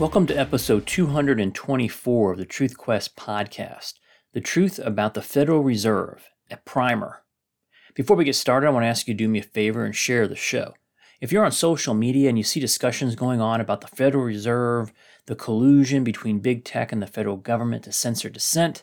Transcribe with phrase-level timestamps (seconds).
[0.00, 3.96] Welcome to episode 224 of the Truth Quest podcast
[4.32, 7.22] The Truth About the Federal Reserve, a primer.
[7.94, 9.94] Before we get started, I want to ask you to do me a favor and
[9.94, 10.72] share the show.
[11.20, 14.90] If you're on social media and you see discussions going on about the Federal Reserve,
[15.26, 18.82] the collusion between big tech and the federal government to censor dissent,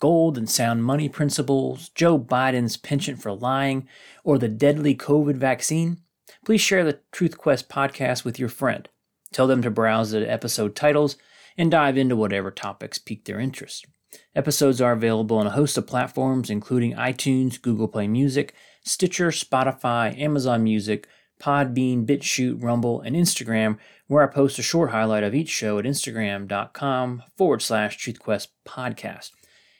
[0.00, 3.86] gold and sound money principles, Joe Biden's penchant for lying,
[4.24, 5.98] or the deadly COVID vaccine,
[6.44, 8.88] please share the Truth Quest podcast with your friend.
[9.32, 11.16] Tell them to browse the episode titles
[11.56, 13.86] and dive into whatever topics pique their interest.
[14.34, 18.54] Episodes are available on a host of platforms, including iTunes, Google Play Music,
[18.84, 21.08] Stitcher, Spotify, Amazon Music,
[21.40, 25.84] Podbean, BitChute, Rumble, and Instagram, where I post a short highlight of each show at
[25.84, 29.32] instagram.com forward slash truthquest podcast.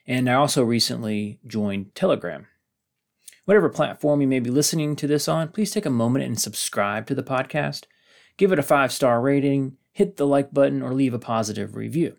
[0.06, 2.46] And I also recently joined Telegram.
[3.44, 7.06] Whatever platform you may be listening to this on, please take a moment and subscribe
[7.06, 7.84] to the podcast.
[8.36, 12.16] Give it a five star rating, hit the like button, or leave a positive review.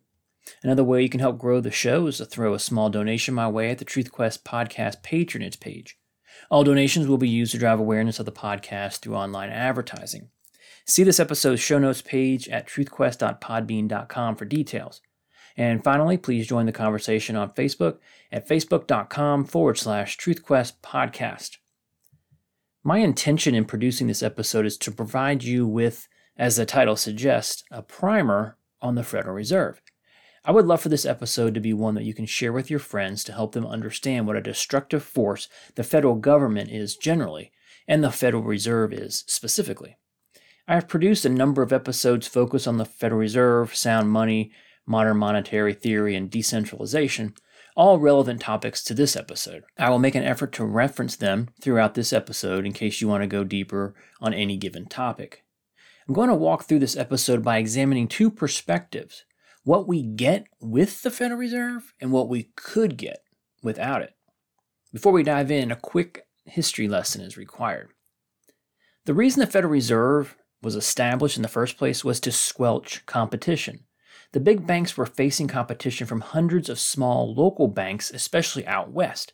[0.64, 3.48] Another way you can help grow the show is to throw a small donation my
[3.48, 6.00] way at the Truth Quest podcast patronage page.
[6.50, 10.30] All donations will be used to drive awareness of the podcast through online advertising.
[10.86, 15.02] See this episode's show notes page at truthquest.podbean.com for details.
[15.58, 17.98] And finally, please join the conversation on Facebook
[18.32, 21.58] at facebook.com forward slash truthquest podcast.
[22.88, 26.08] My intention in producing this episode is to provide you with,
[26.38, 29.82] as the title suggests, a primer on the Federal Reserve.
[30.46, 32.80] I would love for this episode to be one that you can share with your
[32.80, 37.52] friends to help them understand what a destructive force the federal government is generally,
[37.90, 39.98] and the Federal Reserve is specifically.
[40.66, 44.54] I have produced a number of episodes focused on the Federal Reserve, sound money,
[44.86, 47.34] modern monetary theory, and decentralization,
[47.78, 49.64] all relevant topics to this episode.
[49.78, 53.22] I will make an effort to reference them throughout this episode in case you want
[53.22, 55.46] to go deeper on any given topic.
[56.08, 59.24] I'm going to walk through this episode by examining two perspectives
[59.64, 63.20] what we get with the Federal Reserve and what we could get
[63.62, 64.16] without it.
[64.92, 67.90] Before we dive in, a quick history lesson is required.
[69.06, 73.82] The reason the Federal Reserve was established in the first place was to squelch competition.
[74.38, 79.34] The big banks were facing competition from hundreds of small local banks, especially out west.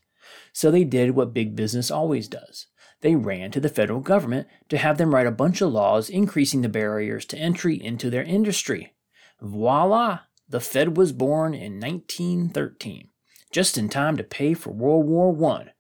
[0.54, 2.68] So they did what big business always does.
[3.02, 6.62] They ran to the federal government to have them write a bunch of laws increasing
[6.62, 8.94] the barriers to entry into their industry.
[9.42, 10.20] Voila!
[10.48, 13.10] The Fed was born in 1913,
[13.52, 15.74] just in time to pay for World War I.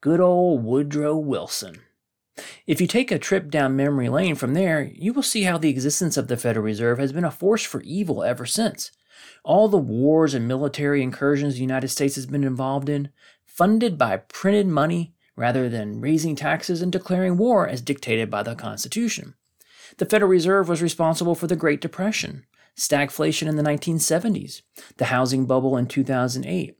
[0.00, 1.76] Good old Woodrow Wilson.
[2.66, 5.68] If you take a trip down memory lane from there, you will see how the
[5.68, 8.90] existence of the Federal Reserve has been a force for evil ever since.
[9.44, 13.10] All the wars and military incursions the United States has been involved in,
[13.44, 18.54] funded by printed money rather than raising taxes and declaring war as dictated by the
[18.54, 19.34] Constitution.
[19.98, 22.46] The Federal Reserve was responsible for the Great Depression,
[22.78, 24.62] stagflation in the 1970s,
[24.96, 26.78] the housing bubble in 2008,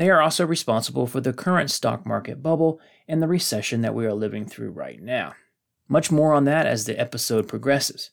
[0.00, 2.80] they are also responsible for the current stock market bubble
[3.10, 5.34] and the recession that we are living through right now.
[5.88, 8.10] Much more on that as the episode progresses.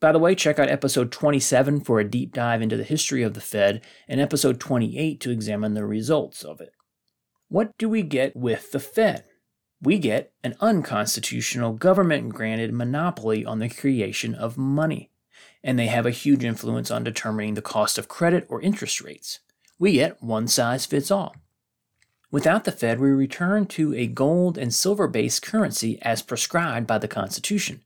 [0.00, 3.34] By the way, check out episode 27 for a deep dive into the history of
[3.34, 6.72] the Fed and episode 28 to examine the results of it.
[7.48, 9.24] What do we get with the Fed?
[9.80, 15.10] We get an unconstitutional government granted monopoly on the creation of money,
[15.62, 19.40] and they have a huge influence on determining the cost of credit or interest rates
[19.78, 21.36] we get one size fits all.
[22.30, 26.98] Without the Fed, we return to a gold and silver based currency as prescribed by
[26.98, 27.82] the Constitution.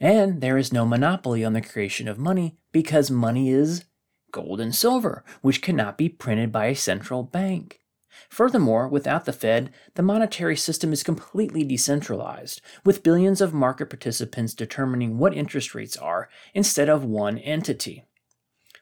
[0.00, 3.84] And there is no monopoly on the creation of money because money is
[4.32, 7.80] gold and silver, which cannot be printed by a central bank.
[8.28, 14.52] Furthermore, without the Fed, the monetary system is completely decentralized, with billions of market participants
[14.52, 18.04] determining what interest rates are instead of one entity.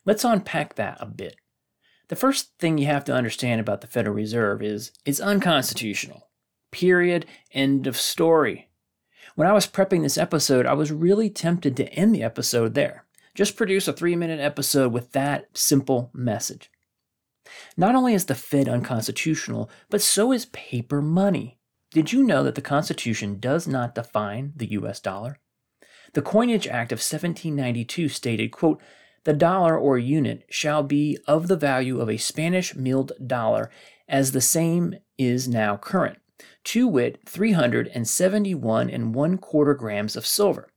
[0.07, 1.37] Let's unpack that a bit.
[2.09, 6.29] The first thing you have to understand about the Federal Reserve is it's unconstitutional.
[6.71, 7.27] Period.
[7.53, 8.69] End of story.
[9.35, 13.05] When I was prepping this episode, I was really tempted to end the episode there.
[13.35, 16.71] Just produce a three minute episode with that simple message.
[17.77, 21.59] Not only is the Fed unconstitutional, but so is paper money.
[21.93, 25.39] Did you know that the Constitution does not define the US dollar?
[26.15, 28.81] The Coinage Act of 1792 stated, quote,
[29.25, 33.71] the dollar or unit shall be of the value of a Spanish milled dollar,
[34.09, 36.19] as the same is now current,
[36.65, 40.69] to wit, 371 and one quarter grams of silver.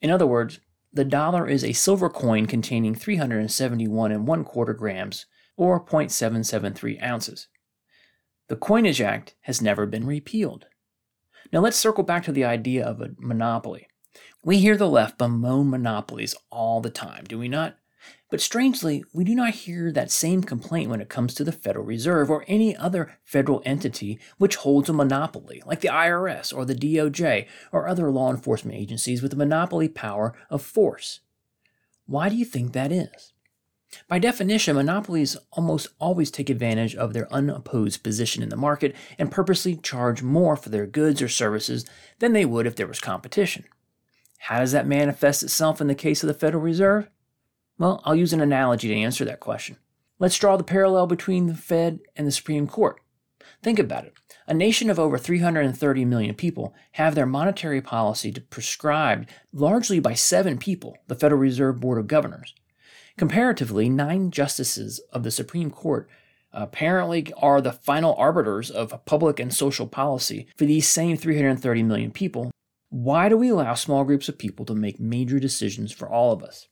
[0.00, 0.60] In other words,
[0.92, 5.26] the dollar is a silver coin containing 371 and one quarter grams,
[5.56, 7.48] or 0.773 ounces.
[8.48, 10.66] The Coinage Act has never been repealed.
[11.52, 13.87] Now let's circle back to the idea of a monopoly.
[14.44, 17.76] We hear the left bemoan monopolies all the time, do we not?
[18.30, 21.84] But strangely, we do not hear that same complaint when it comes to the Federal
[21.84, 26.74] Reserve or any other federal entity which holds a monopoly, like the IRS or the
[26.74, 31.20] DOJ or other law enforcement agencies with a monopoly power of force.
[32.06, 33.32] Why do you think that is?
[34.06, 39.32] By definition, monopolies almost always take advantage of their unopposed position in the market and
[39.32, 41.86] purposely charge more for their goods or services
[42.18, 43.64] than they would if there was competition.
[44.38, 47.08] How does that manifest itself in the case of the Federal Reserve?
[47.78, 49.76] Well, I'll use an analogy to answer that question.
[50.18, 53.00] Let's draw the parallel between the Fed and the Supreme Court.
[53.62, 54.14] Think about it.
[54.46, 60.58] A nation of over 330 million people have their monetary policy prescribed largely by seven
[60.58, 62.54] people, the Federal Reserve Board of Governors.
[63.16, 66.08] Comparatively, nine justices of the Supreme Court
[66.52, 72.10] apparently are the final arbiters of public and social policy for these same 330 million
[72.10, 72.50] people.
[72.90, 76.42] Why do we allow small groups of people to make major decisions for all of
[76.42, 76.68] us?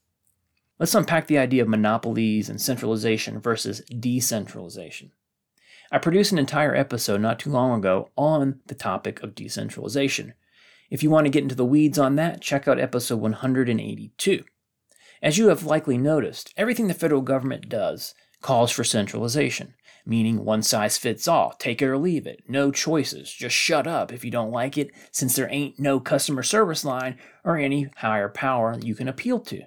[0.78, 5.12] Let's unpack the idea of monopolies and centralization versus decentralization.
[5.92, 10.34] I produced an entire episode not too long ago on the topic of decentralization.
[10.90, 14.44] If you want to get into the weeds on that, check out episode 182.
[15.22, 19.74] As you have likely noticed, everything the federal government does calls for centralization,
[20.04, 24.12] meaning one size fits all, take it or leave it, no choices, just shut up
[24.12, 28.28] if you don't like it, since there ain't no customer service line or any higher
[28.28, 29.62] power you can appeal to.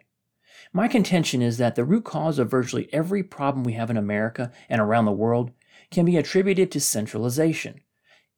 [0.72, 4.52] My contention is that the root cause of virtually every problem we have in America
[4.70, 5.52] and around the world
[5.90, 7.82] can be attributed to centralization.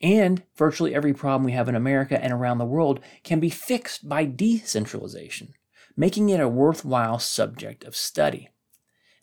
[0.01, 4.07] And virtually every problem we have in America and around the world can be fixed
[4.07, 5.53] by decentralization,
[5.95, 8.49] making it a worthwhile subject of study.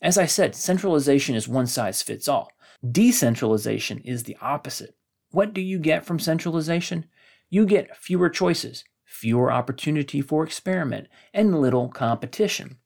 [0.01, 2.51] As I said, centralization is one size fits all.
[2.89, 4.95] Decentralization is the opposite.
[5.31, 7.05] What do you get from centralization?
[7.49, 12.77] You get fewer choices, fewer opportunity for experiment, and little competition.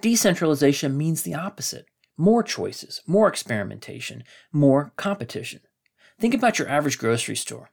[0.00, 1.86] Decentralization means the opposite
[2.16, 4.22] more choices, more experimentation,
[4.52, 5.60] more competition.
[6.20, 7.70] Think about your average grocery store.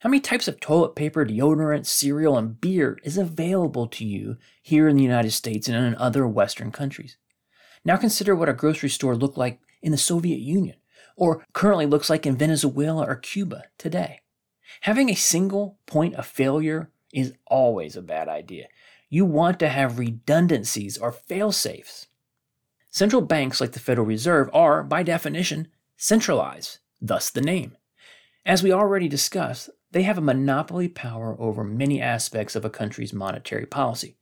[0.00, 4.88] How many types of toilet paper, deodorant, cereal, and beer is available to you here
[4.88, 7.16] in the United States and in other Western countries?
[7.84, 10.76] Now consider what a grocery store looked like in the Soviet Union,
[11.16, 14.20] or currently looks like in Venezuela or Cuba today.
[14.82, 18.66] Having a single point of failure is always a bad idea
[19.14, 22.08] you want to have redundancies or fail safes.
[22.90, 27.76] Central banks like the Federal Reserve are, by definition, centralized, thus the name.
[28.44, 33.12] As we already discussed, they have a monopoly power over many aspects of a country's
[33.12, 34.16] monetary policy.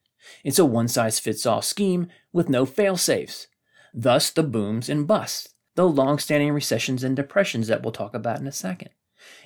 [0.44, 3.47] It's a one size fits all scheme with no fail safes.
[3.94, 8.41] Thus, the booms and busts, the long standing recessions and depressions that we'll talk about
[8.41, 8.91] in a second.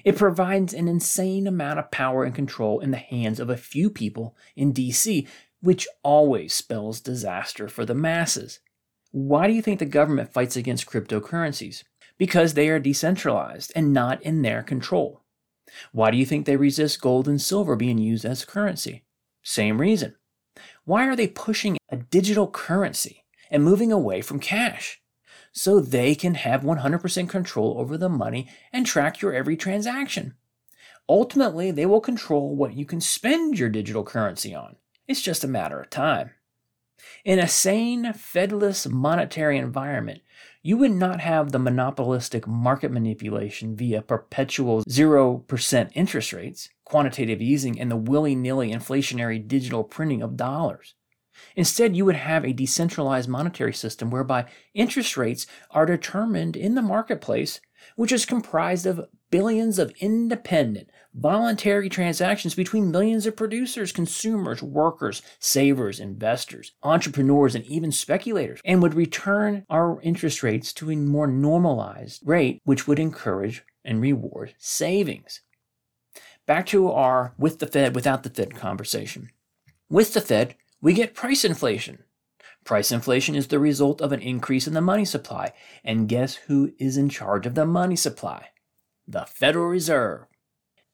[0.05, 3.91] It provides an insane amount of power and control in the hands of a few
[3.91, 5.27] people in DC,
[5.61, 8.61] which always spells disaster for the masses.
[9.11, 11.83] Why do you think the government fights against cryptocurrencies?
[12.19, 15.23] Because they are decentralized and not in their control.
[15.93, 19.05] Why do you think they resist gold and silver being used as currency?
[19.43, 20.15] Same reason.
[20.85, 25.01] Why are they pushing a digital currency and moving away from cash?
[25.57, 30.35] so they can have 100% control over the money and track your every transaction.
[31.09, 34.77] Ultimately, they will control what you can spend your digital currency on.
[35.09, 36.33] It's just a matter of time.
[37.25, 40.21] In a sane, Fedless monetary environment,
[40.63, 47.81] you would not have the monopolistic market manipulation via perpetual 0% interest rates, quantitative easing,
[47.81, 50.96] and the willy nilly inflationary digital printing of dollars.
[51.55, 56.83] Instead, you would have a decentralized monetary system whereby interest rates are determined in the
[56.83, 57.61] marketplace,
[57.97, 65.23] which is comprised of billions of independent, voluntary transactions between millions of producers, consumers, workers,
[65.39, 71.27] savers, investors, entrepreneurs, and even speculators, and would return our interest rates to a more
[71.27, 75.41] normalized rate, which would encourage and reward savings.
[76.47, 79.31] Back to our with the Fed, without the Fed conversation.
[79.89, 82.05] With the Fed, we get price inflation.
[82.65, 85.53] Price inflation is the result of an increase in the money supply.
[85.85, 88.49] And guess who is in charge of the money supply?
[89.07, 90.27] The Federal Reserve.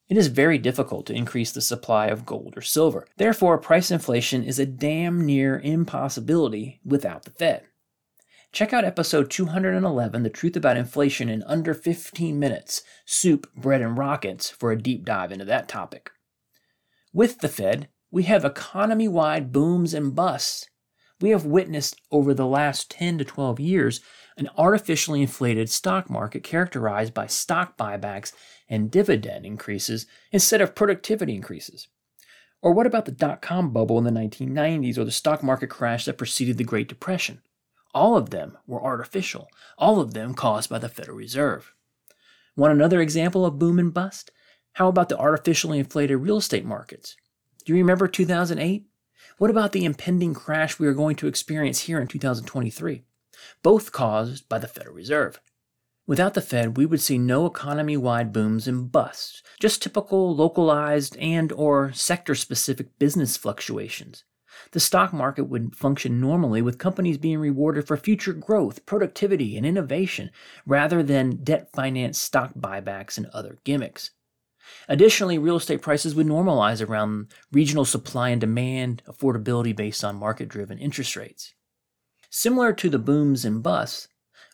[0.08, 3.06] It is very difficult to increase the supply of gold or silver.
[3.16, 7.62] Therefore, price inflation is a damn near impossibility without the Fed.
[8.52, 13.96] Check out episode 211, The Truth About Inflation in Under 15 Minutes Soup, Bread, and
[13.96, 16.10] Rockets, for a deep dive into that topic.
[17.14, 20.68] With the Fed, we have economy wide booms and busts.
[21.20, 24.00] We have witnessed over the last 10 to 12 years
[24.36, 28.32] an artificially inflated stock market characterized by stock buybacks
[28.68, 31.88] and dividend increases instead of productivity increases.
[32.60, 36.04] Or what about the dot com bubble in the 1990s or the stock market crash
[36.04, 37.40] that preceded the Great Depression?
[37.94, 41.72] All of them were artificial, all of them caused by the Federal Reserve.
[42.56, 44.30] Want another example of boom and bust?
[44.74, 47.16] How about the artificially inflated real estate markets?
[47.64, 48.86] Do you remember 2008?
[49.38, 53.04] What about the impending crash we are going to experience here in 2023?
[53.62, 55.40] Both caused by the Federal Reserve.
[56.04, 61.52] Without the Fed, we would see no economy-wide booms and busts, just typical localized and
[61.52, 64.24] or sector-specific business fluctuations.
[64.72, 69.64] The stock market would function normally with companies being rewarded for future growth, productivity, and
[69.64, 70.30] innovation
[70.66, 74.10] rather than debt financed stock buybacks and other gimmicks.
[74.88, 80.48] Additionally, real estate prices would normalize around regional supply and demand, affordability based on market
[80.48, 81.54] driven interest rates.
[82.30, 84.08] Similar to the booms and busts,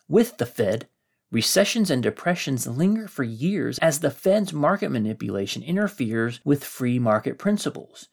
[0.07, 0.87] with the Fed,
[1.31, 7.37] recessions and depressions linger for years as the Fed's market manipulation interferes with free market
[7.37, 8.09] principles.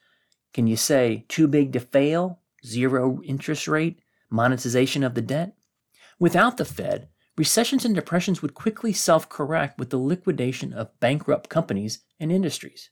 [0.53, 4.01] Can you say too big to fail, zero interest rate,
[4.31, 5.55] monetization of the debt?
[6.19, 11.49] Without the Fed, recessions and depressions would quickly self correct with the liquidation of bankrupt
[11.49, 12.91] companies and industries.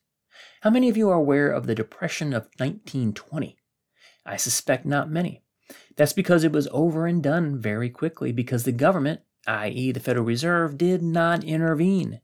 [0.62, 3.56] How many of you are aware of the Depression of 1920?
[4.26, 5.42] I suspect not many.
[5.96, 10.24] That's because it was over and done very quickly because the government, i.e., the Federal
[10.24, 12.20] Reserve, did not intervene.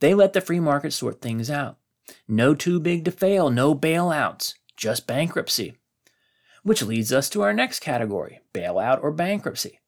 [0.00, 1.78] They let the free market sort things out.
[2.26, 5.74] No too big to fail, no bailouts, just bankruptcy.
[6.62, 9.80] Which leads us to our next category bailout or bankruptcy.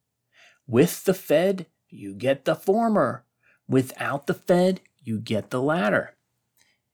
[0.66, 3.24] With the Fed, you get the former.
[3.68, 6.16] Without the Fed, you get the latter.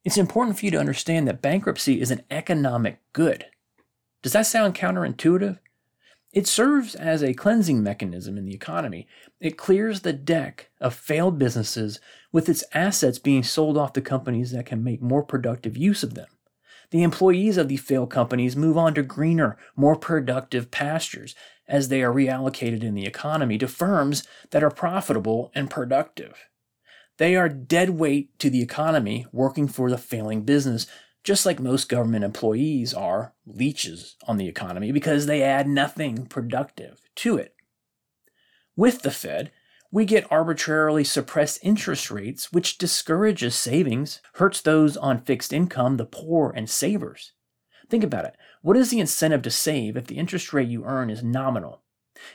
[0.04, 3.47] It's important for you to understand that bankruptcy is an economic good.
[4.23, 5.59] Does that sound counterintuitive?
[6.33, 9.09] It serves as a cleansing mechanism in the economy.
[9.40, 11.99] It clears the deck of failed businesses
[12.30, 16.14] with its assets being sold off to companies that can make more productive use of
[16.14, 16.28] them.
[16.90, 21.35] The employees of the failed companies move on to greener, more productive pastures
[21.70, 26.48] as they are reallocated in the economy to firms that are profitable and productive.
[27.16, 30.86] They are dead weight to the economy working for the failing business,
[31.22, 37.00] just like most government employees are leeches on the economy because they add nothing productive
[37.16, 37.54] to it.
[38.74, 39.52] With the Fed,
[39.92, 46.06] we get arbitrarily suppressed interest rates, which discourages savings, hurts those on fixed income, the
[46.06, 47.32] poor, and savers.
[47.90, 48.37] Think about it.
[48.62, 51.82] What is the incentive to save if the interest rate you earn is nominal?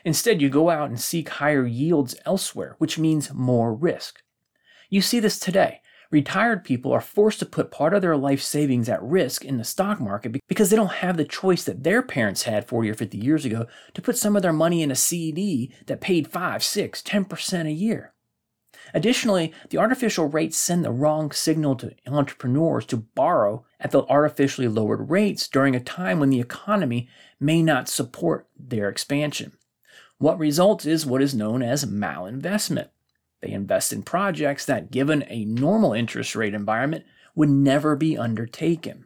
[0.04, 4.22] Instead, you go out and seek higher yields elsewhere, which means more risk.
[4.90, 5.82] You see this today.
[6.12, 9.64] Retired people are forced to put part of their life savings at risk in the
[9.64, 13.18] stock market because they don't have the choice that their parents had 40 or 50
[13.18, 17.02] years ago to put some of their money in a CD that paid 5, 6,
[17.02, 18.14] 10% a year.
[18.94, 24.68] Additionally, the artificial rates send the wrong signal to entrepreneurs to borrow at the artificially
[24.68, 29.54] lowered rates during a time when the economy may not support their expansion.
[30.18, 32.90] What results is what is known as malinvestment.
[33.42, 39.06] They invest in projects that, given a normal interest rate environment, would never be undertaken.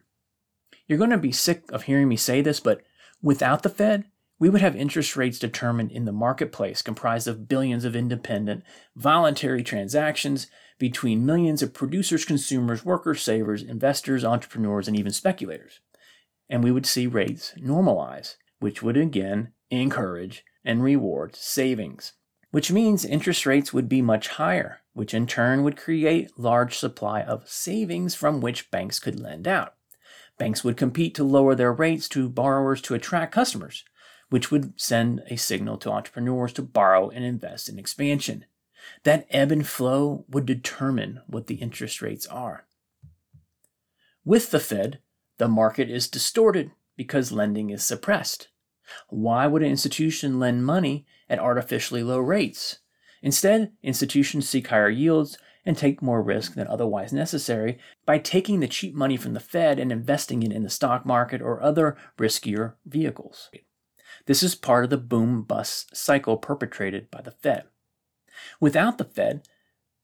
[0.88, 2.81] You're going to be sick of hearing me say this, but
[3.21, 4.05] without the Fed,
[4.39, 8.63] we would have interest rates determined in the marketplace comprised of billions of independent,
[8.96, 15.81] voluntary transactions between millions of producers, consumers, workers, savers, investors, entrepreneurs, and even speculators.
[16.50, 22.13] And we would see rates normalize, which would again encourage and reward savings
[22.51, 27.22] which means interest rates would be much higher, which in turn would create large supply
[27.22, 29.75] of savings from which banks could lend out.
[30.38, 33.84] Banks would compete to lower their rates to borrowers to attract customers,
[34.29, 38.45] which would send a signal to entrepreneurs to borrow and invest in expansion.
[39.03, 42.65] That ebb and flow would determine what the interest rates are.
[44.24, 45.00] With the Fed,
[45.38, 48.50] the market is distorted because lending is suppressed.
[49.09, 52.79] Why would an institution lend money at artificially low rates?
[53.21, 58.67] Instead, institutions seek higher yields and take more risk than otherwise necessary by taking the
[58.67, 62.74] cheap money from the Fed and investing it in the stock market or other riskier
[62.86, 63.50] vehicles.
[64.26, 67.64] This is part of the boom bust cycle perpetrated by the Fed.
[68.60, 69.48] Without the Fed,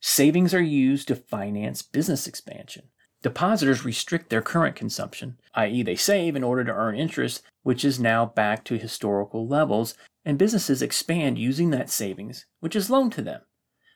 [0.02, 2.90] savings are used to finance business expansion.
[3.22, 8.00] Depositors restrict their current consumption, i.e., they save in order to earn interest, which is
[8.00, 13.22] now back to historical levels, and businesses expand using that savings, which is loaned to
[13.22, 13.42] them.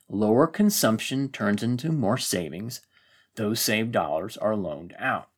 [0.10, 2.82] Lower consumption turns into more savings.
[3.36, 5.30] Those saved dollars are loaned out.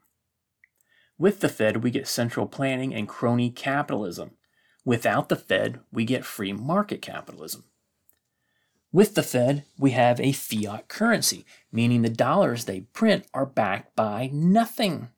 [1.17, 4.31] With the Fed, we get central planning and crony capitalism.
[4.83, 7.65] Without the Fed, we get free market capitalism.
[8.91, 13.95] With the Fed, we have a fiat currency, meaning the dollars they print are backed
[13.95, 15.09] by nothing.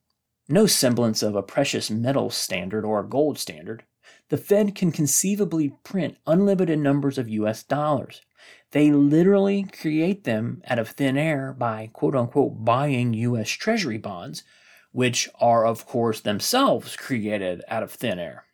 [0.48, 3.84] No semblance of a precious metal standard or a gold standard.
[4.29, 8.22] The Fed can conceivably print unlimited numbers of US dollars.
[8.72, 14.43] They literally create them out of thin air by quote unquote buying US Treasury bonds,
[14.91, 18.46] which are, of course, themselves created out of thin air.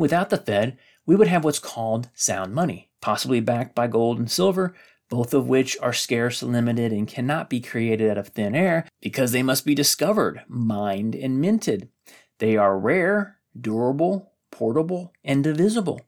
[0.00, 4.30] Without the Fed, we would have what's called sound money, possibly backed by gold and
[4.30, 4.74] silver,
[5.10, 9.32] both of which are scarce, limited, and cannot be created out of thin air because
[9.32, 11.90] they must be discovered, mined, and minted.
[12.38, 16.00] They are rare, durable, portable, and divisible.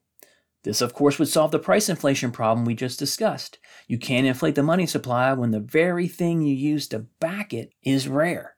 [0.65, 3.59] This, of course, would solve the price inflation problem we just discussed.
[3.89, 7.75] You can't inflate the money supply when the very thing you use to back it
[7.83, 8.52] is rare.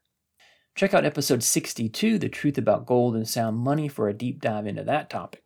[0.74, 4.66] Check out episode 62, The Truth About Gold and Sound Money, for a deep dive
[4.66, 5.44] into that topic.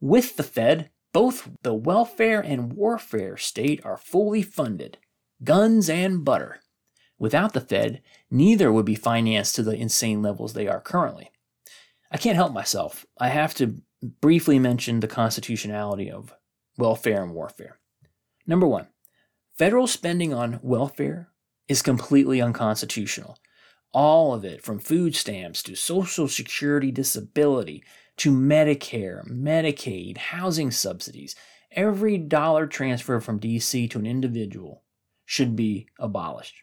[0.00, 4.96] With the Fed, both the welfare and warfare state are fully funded,
[5.42, 6.60] guns and butter.
[7.18, 8.00] Without the Fed,
[8.30, 11.30] neither would be financed to the insane levels they are currently.
[12.10, 13.04] I can't help myself.
[13.20, 13.76] I have to
[14.22, 16.34] briefly mention the constitutionality of
[16.78, 17.78] welfare and warfare.
[18.46, 18.86] Number one,
[19.58, 21.28] federal spending on welfare
[21.68, 23.36] is completely unconstitutional.
[23.94, 27.84] All of it, from food stamps to Social Security disability
[28.16, 31.36] to Medicare, Medicaid, housing subsidies,
[31.70, 34.82] every dollar transfer from DC to an individual
[35.24, 36.56] should be abolished.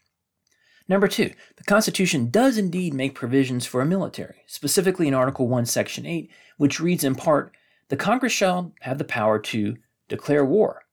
[0.90, 5.66] Number two, the Constitution does indeed make provisions for a military, specifically in Article 1,
[5.66, 7.56] Section 8, which reads in part
[7.88, 9.78] The Congress shall have the power to
[10.10, 10.84] declare war,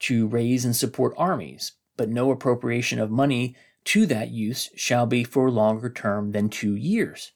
[0.00, 5.24] to raise and support armies, but no appropriation of money to that use shall be
[5.24, 7.32] for longer term than two years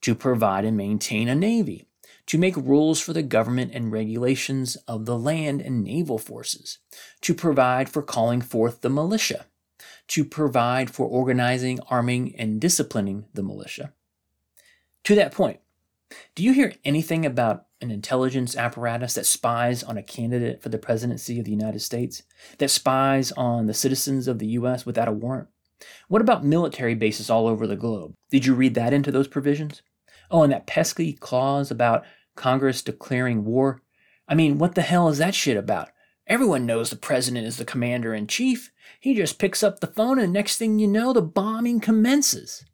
[0.00, 1.86] to provide and maintain a navy,
[2.26, 6.78] to make rules for the government and regulations of the land and naval forces,
[7.20, 9.46] to provide for calling forth the militia,
[10.06, 13.92] to provide for organizing, arming, and disciplining the militia.
[15.04, 15.60] To that point,
[16.34, 20.78] do you hear anything about an intelligence apparatus that spies on a candidate for the
[20.78, 22.22] presidency of the United States,
[22.58, 24.84] that spies on the citizens of the U.S.
[24.84, 25.48] without a warrant?
[26.08, 28.14] What about military bases all over the globe?
[28.30, 29.82] Did you read that into those provisions?
[30.30, 32.04] Oh, and that pesky clause about
[32.36, 33.82] Congress declaring war.
[34.28, 35.90] I mean, what the hell is that shit about?
[36.26, 38.70] Everyone knows the president is the commander in chief.
[39.00, 42.64] He just picks up the phone, and next thing you know, the bombing commences.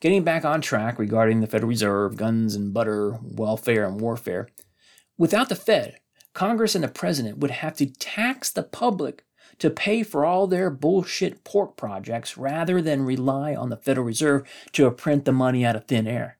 [0.00, 4.48] Getting back on track regarding the Federal Reserve, guns and butter, welfare and warfare.
[5.16, 6.00] Without the Fed,
[6.32, 9.24] Congress and the president would have to tax the public
[9.60, 14.48] to pay for all their bullshit pork projects rather than rely on the Federal Reserve
[14.72, 16.38] to print the money out of thin air.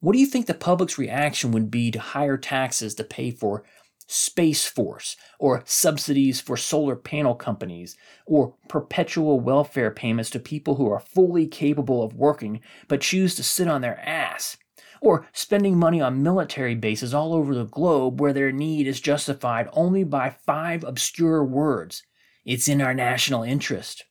[0.00, 3.64] What do you think the public's reaction would be to higher taxes to pay for
[4.08, 10.90] Space Force, or subsidies for solar panel companies, or perpetual welfare payments to people who
[10.90, 14.56] are fully capable of working but choose to sit on their ass,
[15.00, 19.68] or spending money on military bases all over the globe where their need is justified
[19.72, 22.02] only by five obscure words
[22.44, 24.04] it's in our national interest.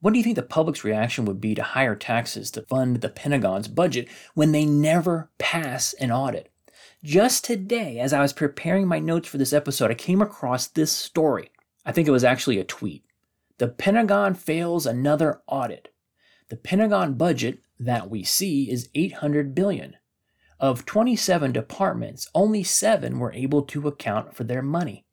[0.00, 3.08] What do you think the public's reaction would be to higher taxes to fund the
[3.08, 6.50] Pentagon's budget when they never pass an audit?
[7.02, 10.92] Just today, as I was preparing my notes for this episode, I came across this
[10.92, 11.50] story.
[11.84, 13.04] I think it was actually a tweet.
[13.58, 15.92] The Pentagon fails another audit.
[16.48, 19.96] The Pentagon budget that we see is 800 billion.
[20.60, 25.04] Of 27 departments, only 7 were able to account for their money.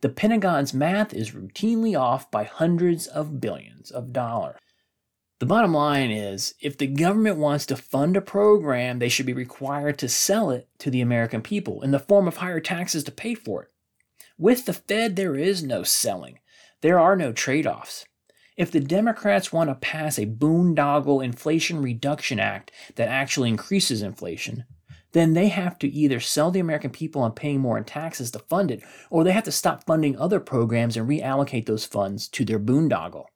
[0.00, 4.58] The Pentagon's math is routinely off by hundreds of billions of dollars.
[5.40, 9.32] The bottom line is if the government wants to fund a program, they should be
[9.32, 13.12] required to sell it to the American people in the form of higher taxes to
[13.12, 13.70] pay for it.
[14.36, 16.38] With the Fed, there is no selling,
[16.80, 18.04] there are no trade offs.
[18.56, 24.64] If the Democrats want to pass a boondoggle Inflation Reduction Act that actually increases inflation,
[25.12, 28.38] then they have to either sell the American people on paying more in taxes to
[28.38, 32.44] fund it, or they have to stop funding other programs and reallocate those funds to
[32.44, 33.26] their boondoggle.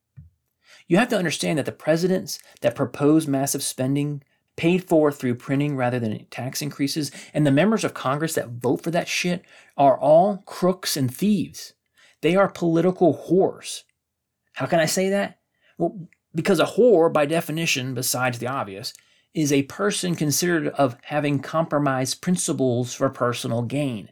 [0.87, 4.23] You have to understand that the presidents that propose massive spending
[4.57, 8.83] paid for through printing rather than tax increases, and the members of Congress that vote
[8.83, 9.43] for that shit
[9.77, 11.73] are all crooks and thieves.
[12.21, 13.83] They are political whores.
[14.55, 15.39] How can I say that?
[15.79, 18.93] Well, because a whore, by definition, besides the obvious,
[19.35, 24.11] is a person considered of having compromised principles for personal gain.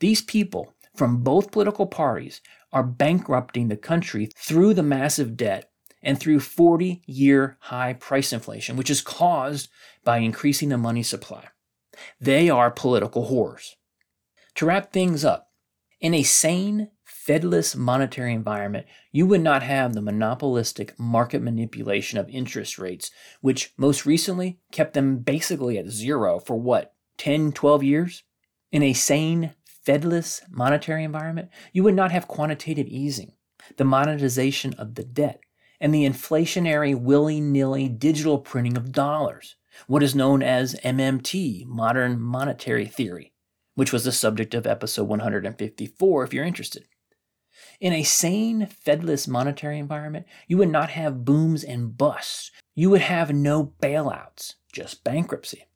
[0.00, 2.40] These people from both political parties
[2.72, 5.70] are bankrupting the country through the massive debt
[6.02, 9.68] and through 40 year high price inflation, which is caused
[10.04, 11.48] by increasing the money supply.
[12.20, 13.74] They are political whores.
[14.56, 15.48] To wrap things up,
[16.00, 16.90] in a sane
[17.28, 23.10] Fedless monetary environment, you would not have the monopolistic market manipulation of interest rates,
[23.42, 28.22] which most recently kept them basically at zero for what, 10, 12 years,
[28.72, 33.34] in a sane, Fedless monetary environment, you would not have quantitative easing,
[33.76, 35.40] the monetization of the debt,
[35.82, 42.22] and the inflationary willy nilly digital printing of dollars, what is known as MMT, modern
[42.22, 43.34] monetary theory,
[43.74, 46.86] which was the subject of episode 154 if you're interested.
[47.80, 52.50] In a sane, Fedless monetary environment, you would not have booms and busts.
[52.74, 55.66] You would have no bailouts, just bankruptcy.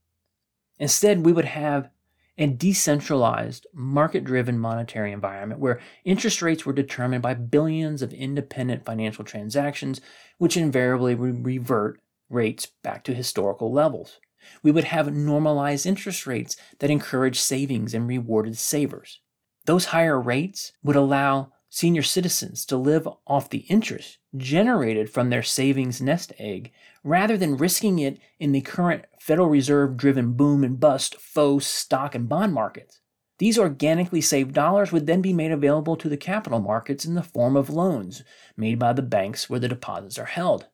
[0.79, 1.91] Instead, we would have
[2.39, 8.85] a decentralized, market driven monetary environment where interest rates were determined by billions of independent
[8.85, 10.01] financial transactions,
[10.39, 14.19] which invariably would revert rates back to historical levels.
[14.63, 19.21] We would have normalized interest rates that encouraged savings and rewarded savers.
[19.67, 25.43] Those higher rates would allow senior citizens to live off the interest generated from their
[25.43, 26.71] savings nest egg
[27.03, 32.15] rather than risking it in the current Federal Reserve driven boom and bust faux stock
[32.15, 33.01] and bond markets.
[33.39, 37.23] These organically saved dollars would then be made available to the capital markets in the
[37.23, 38.23] form of loans
[38.55, 40.67] made by the banks where the deposits are held.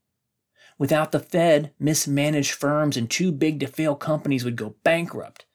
[0.79, 5.47] Without the Fed, mismanaged firms and too big to fail companies would go bankrupt.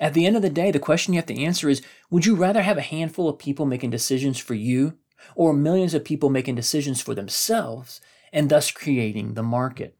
[0.00, 2.34] At the end of the day, the question you have to answer is would you
[2.34, 4.94] rather have a handful of people making decisions for you
[5.34, 8.00] or millions of people making decisions for themselves
[8.32, 9.96] and thus creating the market?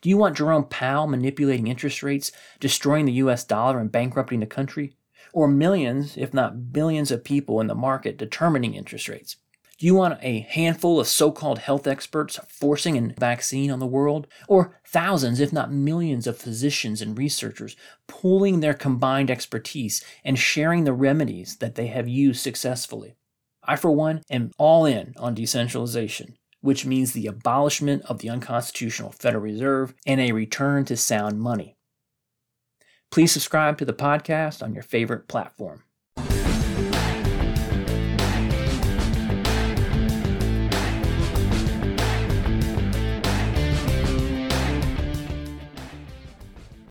[0.00, 4.46] Do you want Jerome Powell manipulating interest rates, destroying the US dollar, and bankrupting the
[4.46, 4.94] country?
[5.32, 9.36] Or millions, if not billions, of people in the market determining interest rates?
[9.80, 13.86] Do you want a handful of so called health experts forcing a vaccine on the
[13.86, 14.26] world?
[14.46, 20.84] Or thousands, if not millions, of physicians and researchers pooling their combined expertise and sharing
[20.84, 23.16] the remedies that they have used successfully?
[23.64, 29.12] I, for one, am all in on decentralization, which means the abolishment of the unconstitutional
[29.12, 31.78] Federal Reserve and a return to sound money.
[33.10, 35.84] Please subscribe to the podcast on your favorite platform.